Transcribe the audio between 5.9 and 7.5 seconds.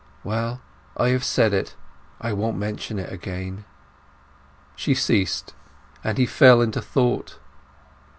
and he fell into thought.